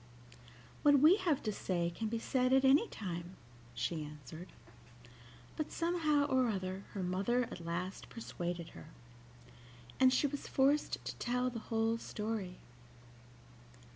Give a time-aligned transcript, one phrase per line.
[0.81, 3.37] "What we have to say can be said at any time,"
[3.75, 4.47] she answered.
[5.55, 8.87] But somehow or other her mother at last persuaded her,
[9.99, 12.57] and she was forced to tell the whole story.